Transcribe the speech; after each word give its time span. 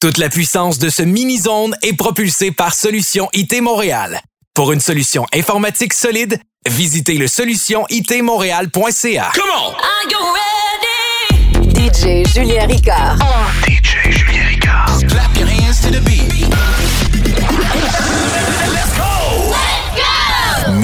Toute 0.00 0.18
la 0.18 0.28
puissance 0.28 0.78
de 0.78 0.90
ce 0.90 1.02
mini-zone 1.02 1.74
est 1.82 1.94
propulsée 1.94 2.52
par 2.52 2.72
Solution 2.72 3.28
IT 3.32 3.60
Montréal. 3.60 4.20
Pour 4.54 4.70
une 4.70 4.78
solution 4.78 5.26
informatique 5.34 5.92
solide, 5.92 6.38
visitez 6.68 7.14
le 7.14 7.26
solutionitmontréal.ca. 7.26 9.32
Come 9.34 9.50
on! 9.50 9.74
Are 9.74 10.04
you 10.08 10.18
ready? 10.36 11.74
DJ 11.74 12.24
Julien 12.32 12.68
Ricard. 12.68 13.18
DJ 13.66 14.12
Julien 14.12 14.46
Ricard. 14.46 15.04
Clap 15.08 15.36
your 15.36 15.48
hands 15.48 15.80
to 15.82 15.90
the 15.90 15.98
beat. 16.04 16.46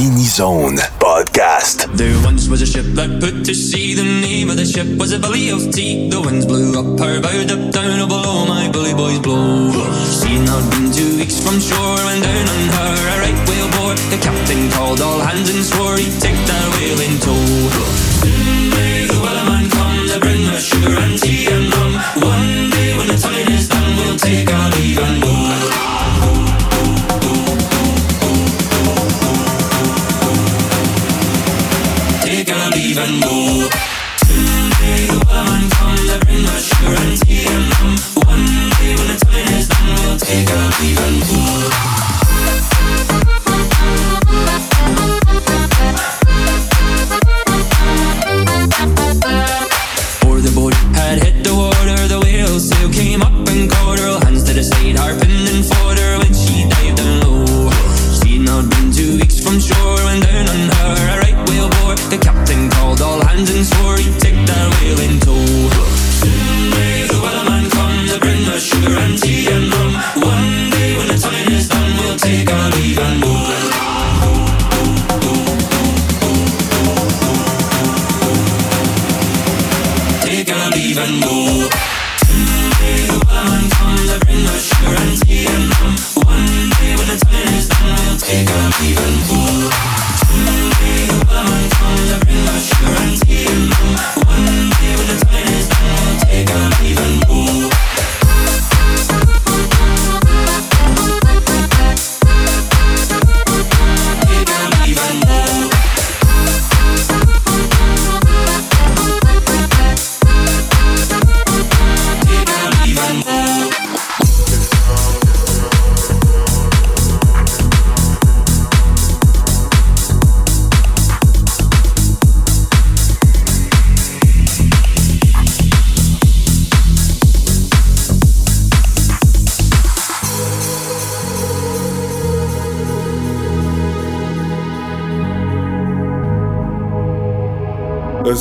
Mini 0.04 0.28
Zone 0.28 0.76
Podcast. 1.00 1.88
There 1.96 2.12
once 2.22 2.46
was 2.46 2.60
a 2.60 2.66
ship 2.66 2.84
that 2.92 3.08
put 3.24 3.42
to 3.46 3.54
sea. 3.54 3.94
The 3.94 4.04
name 4.04 4.50
of 4.50 4.58
the 4.58 4.66
ship 4.66 4.86
was 5.00 5.12
a 5.12 5.18
Billy 5.18 5.48
of 5.48 5.72
Tea. 5.72 6.10
The 6.10 6.20
winds 6.20 6.44
blew 6.44 6.76
up 6.76 7.00
her 7.00 7.22
bow, 7.24 7.40
up 7.48 7.72
down, 7.72 8.04
oh 8.04 8.06
below 8.06 8.44
my 8.44 8.68
bully 8.70 8.92
boys 8.92 9.18
blow. 9.20 9.72
She 10.20 10.36
not 10.44 10.60
been 10.76 10.92
two 10.92 11.16
weeks 11.16 11.40
from 11.40 11.56
shore 11.56 11.96
when 12.04 12.20
down 12.20 12.46
on 12.52 12.64
her 12.76 12.92
a 13.00 13.14
right 13.24 13.40
whale 13.48 13.70
bore. 13.80 13.96
The 14.12 14.20
captain 14.20 14.68
called 14.76 15.00
all 15.00 15.20
hands 15.24 15.48
and 15.48 15.64
swore 15.64 15.96
he'd 15.96 16.20
take 16.20 16.36
that 16.52 16.66
whale 16.76 17.00
in 17.00 17.16
tow. 17.24 17.93
And. 33.06 33.63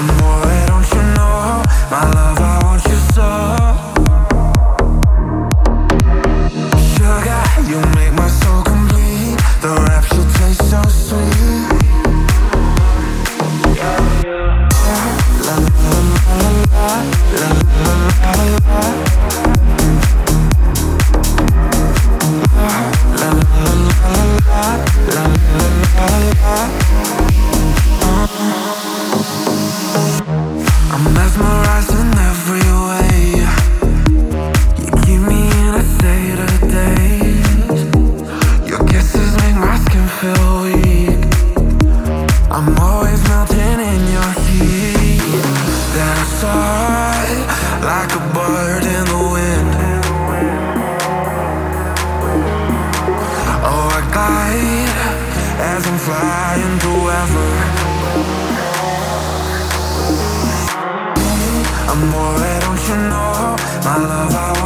I'm 0.00 0.06
more, 0.16 0.66
don't 0.66 0.90
you 0.94 1.02
know? 1.12 1.62
My 1.90 2.10
love, 2.14 2.49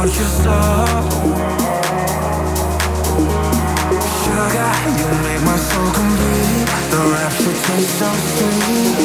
You? 0.05 0.11
Sugar, 4.21 4.73
you 4.97 5.09
make 5.25 5.41
my 5.41 5.57
soul 5.57 5.89
complete. 5.97 6.69
The 6.91 6.99
rapture 7.11 7.57
tastes 7.65 7.97
so 7.97 8.09
sweet. 8.13 8.97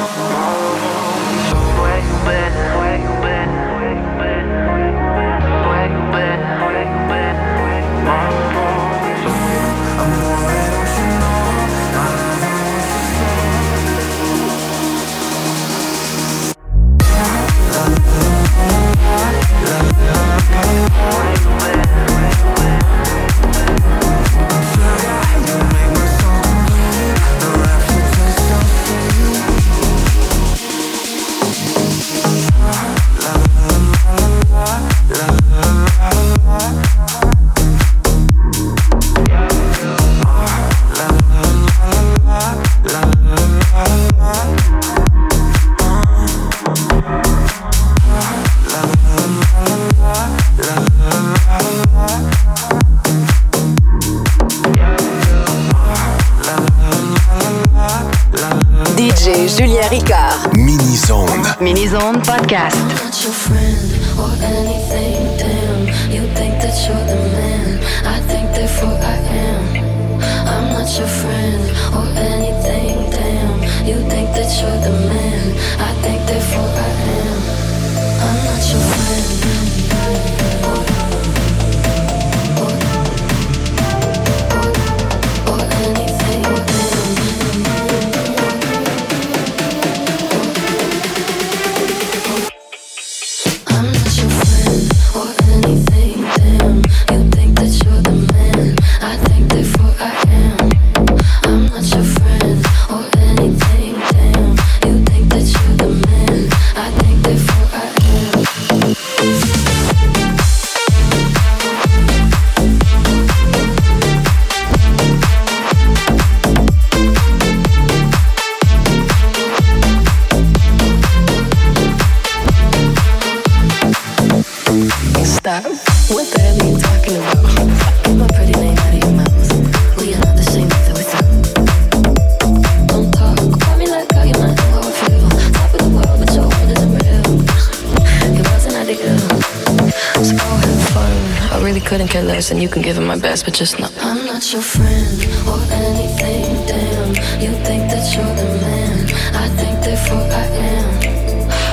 less 142.30 142.52
and 142.52 142.62
you 142.62 142.70
can 142.70 142.82
give 142.82 142.96
him 142.98 143.08
my 143.08 143.18
best, 143.18 143.44
but 143.46 143.54
just 143.54 143.80
not. 143.80 143.92
I'm 144.10 144.26
not 144.26 144.44
your 144.54 144.62
friend 144.62 145.18
or 145.50 145.60
anything, 145.86 146.50
damn. 146.70 147.10
You 147.44 147.52
think 147.66 147.84
that 147.92 148.06
you're 148.14 148.34
the 148.42 148.50
man, 148.66 148.98
I 149.44 149.46
think 149.58 149.76
therefore 149.86 150.26
I 150.44 150.46
am. 150.76 150.90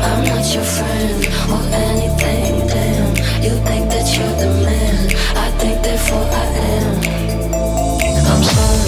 I'm 0.08 0.22
not 0.32 0.44
your 0.54 0.68
friend 0.76 1.20
or 1.52 1.62
anything, 1.88 2.52
damn. 2.72 3.10
You 3.44 3.54
think 3.68 3.84
that 3.94 4.06
you're 4.14 4.36
the 4.42 4.50
man, 4.66 5.04
I 5.44 5.48
think 5.60 5.76
therefore 5.84 6.26
I 6.42 6.46
am. 6.72 6.94
I'm 8.30 8.42
sorry. 8.42 8.85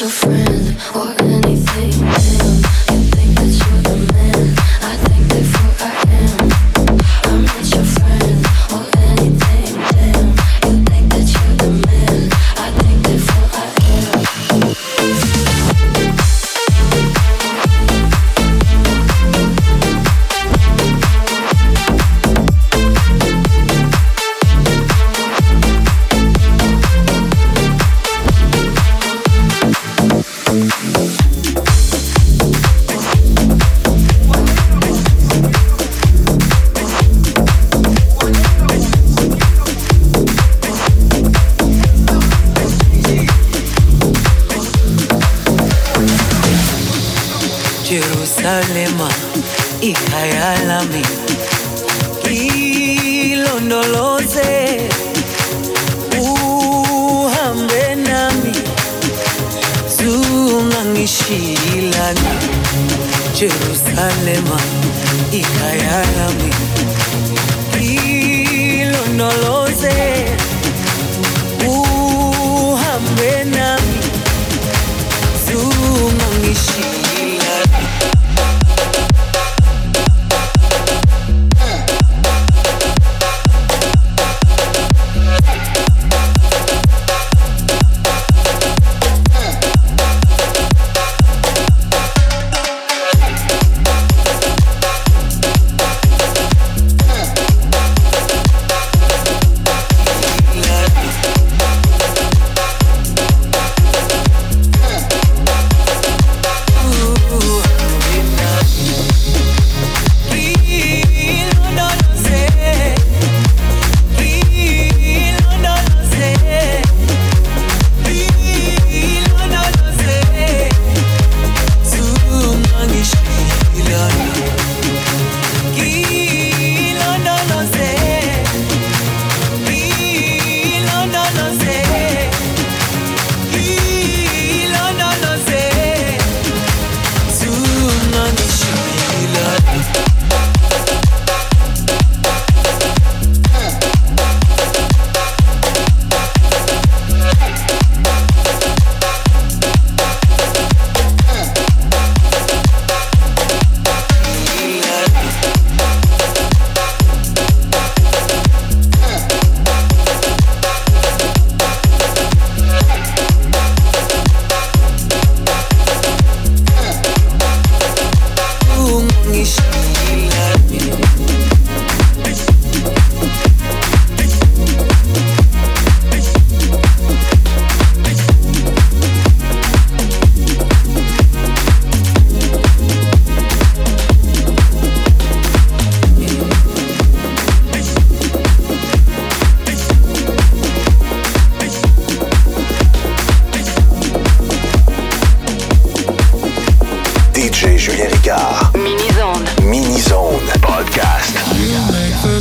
your 0.00 0.08
friend 0.08 0.69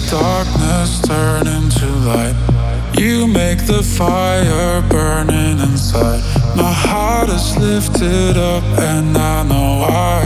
darkness 0.08 1.02
turn 1.02 1.48
into 1.48 1.88
light. 2.08 2.36
You 2.98 3.28
make 3.28 3.66
the 3.66 3.82
fire 3.82 4.82
burning 4.90 5.60
inside. 5.60 6.22
My 6.56 6.72
heart 6.72 7.30
is 7.30 7.58
lifted 7.58 8.38
up, 8.38 8.64
and 8.80 9.18
I 9.18 9.44
know 9.44 9.80
why. 9.84 10.22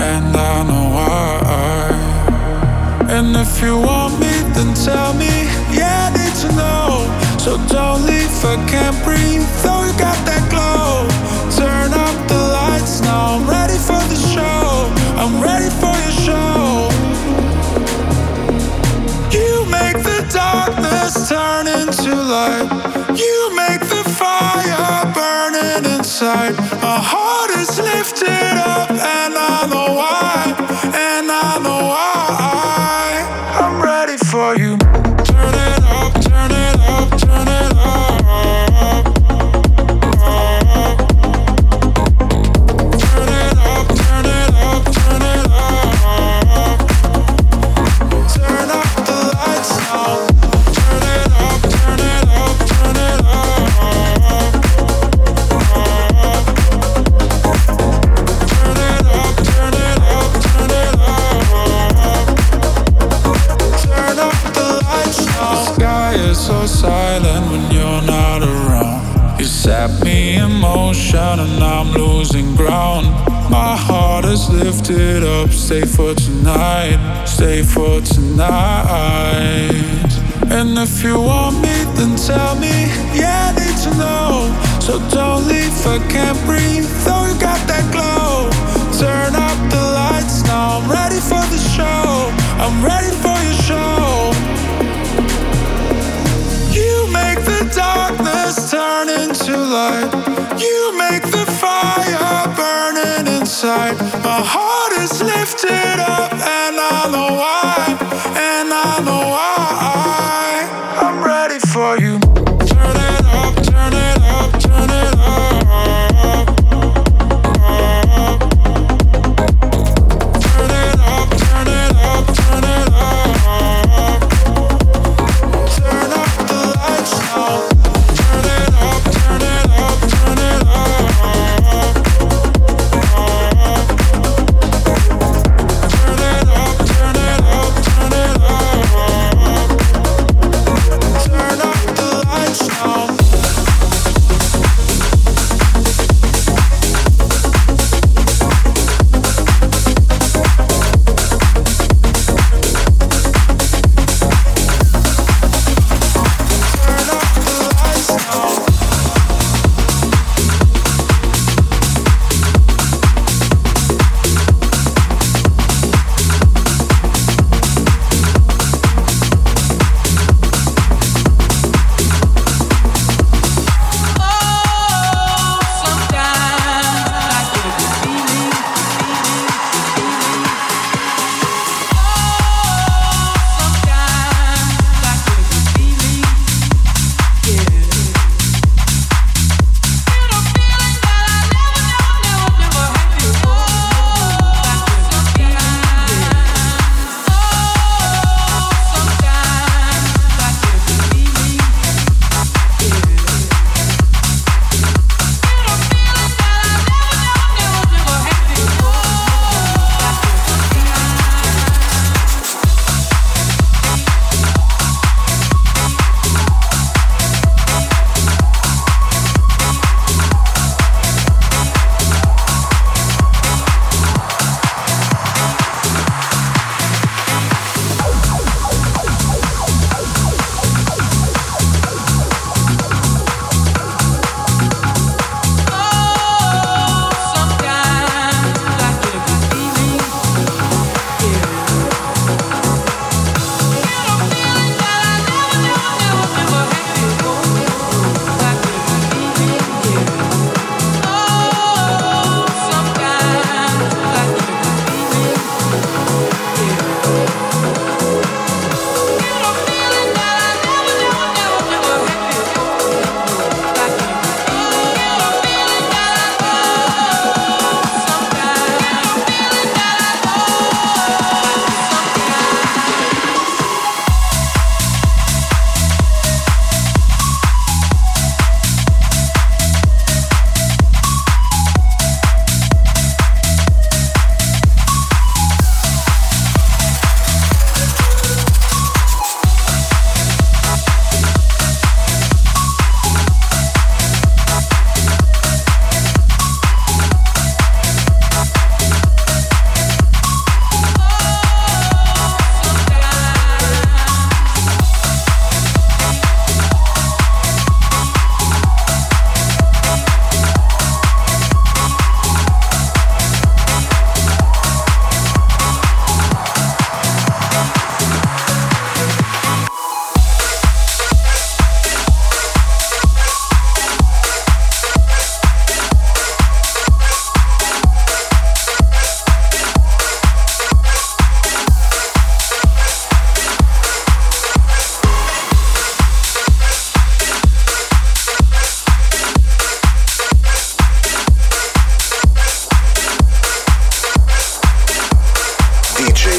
And 0.00 0.36
I 0.36 0.62
know 0.68 0.86
why. 0.96 1.94
And 3.10 3.36
if 3.36 3.62
you 3.62 3.78
want 3.78 4.18
me, 4.20 4.32
then 4.54 4.74
tell 4.74 5.14
me. 5.14 5.32
Yeah, 5.70 6.08
I 6.08 6.16
need 6.18 6.34
to 6.44 6.50
know. 6.56 7.06
So 7.38 7.56
don't 7.68 8.04
leave, 8.06 8.44
I 8.44 8.56
can't 8.68 8.96
breathe. 9.04 9.46
Though 9.62 9.84
you 9.84 9.92
got 9.98 10.18
that 10.26 10.48
glow. 10.50 11.13
to 22.04 22.14
light. 22.14 22.68
You 23.16 23.56
make 23.56 23.80
the 23.80 24.04
fire 24.20 25.12
burning 25.14 25.90
inside. 25.94 26.54
My 26.82 26.98
heart 27.00 27.50
is 27.62 27.78
lifted 27.78 28.56
up, 28.60 28.90
and 28.90 29.32
I 29.34 29.66
know 29.70 29.94
why. 29.94 30.43
I 106.78 107.08
know 107.10 107.36
Why? 107.36 107.63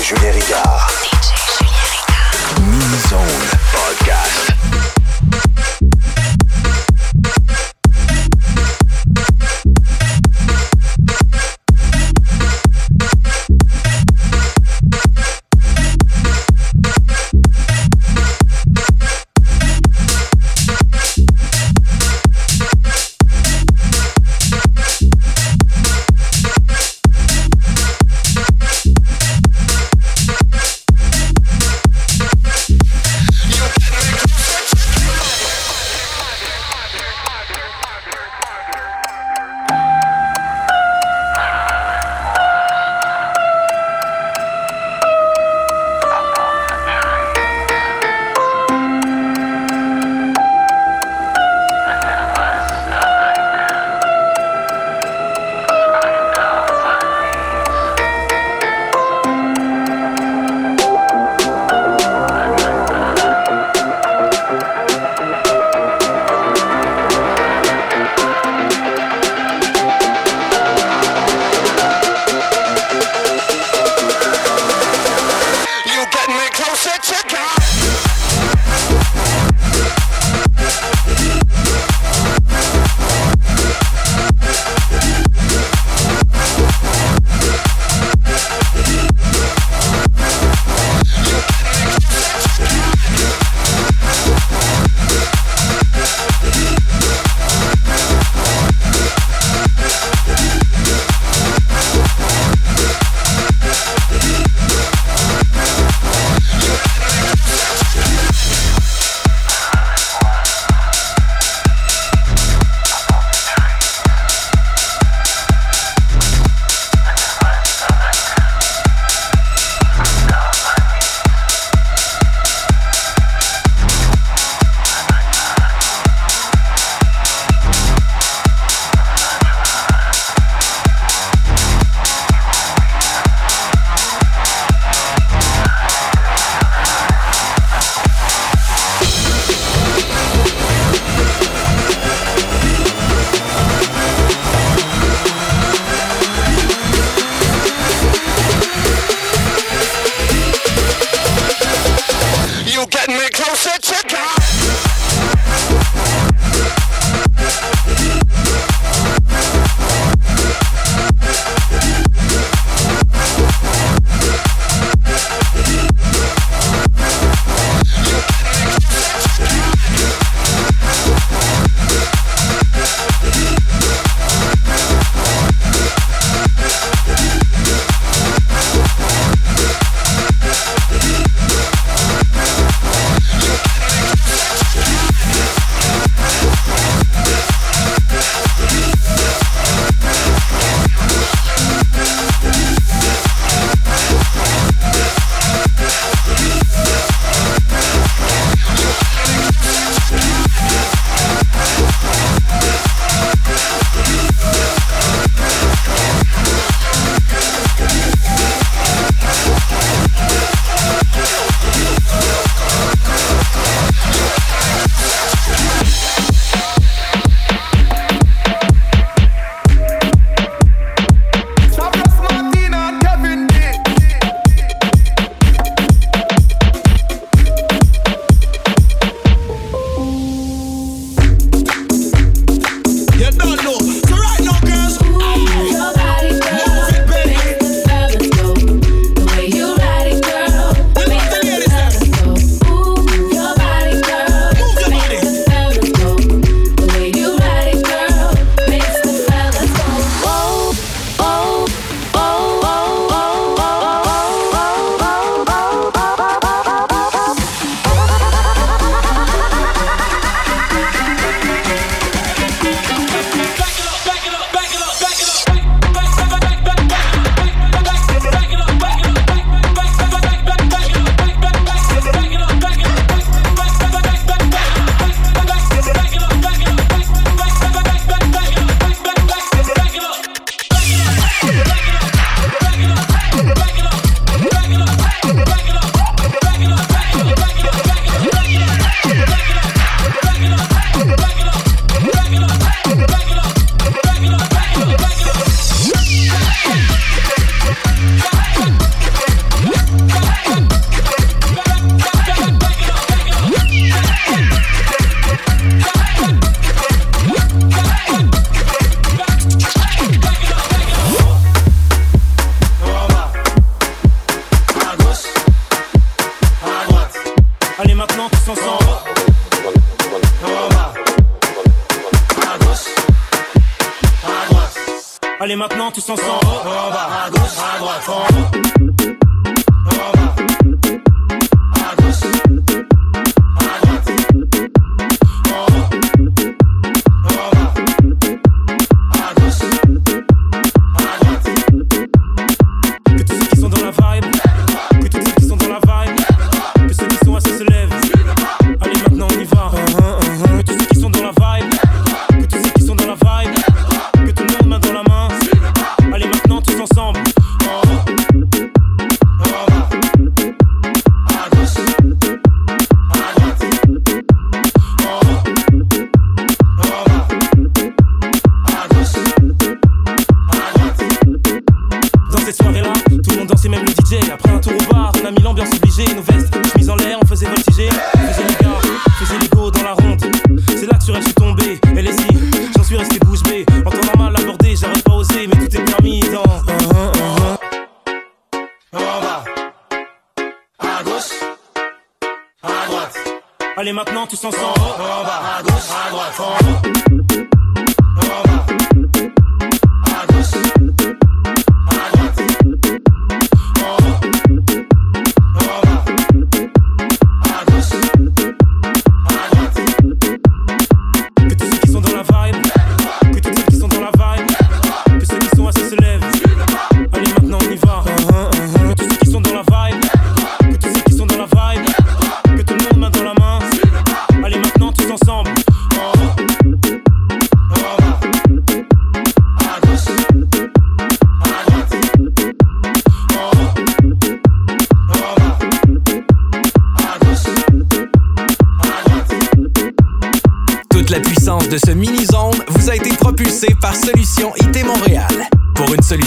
Julien 0.07 0.33
Ricard. 0.33 0.93
Mini 2.61 2.99
Zone 3.09 3.49
Podcast. 3.73 4.64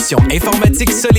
Solutions 0.08 0.32
informatiques 0.32 0.94
solides 1.02 1.17